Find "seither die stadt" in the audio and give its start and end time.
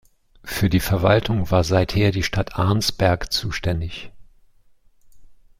1.63-2.55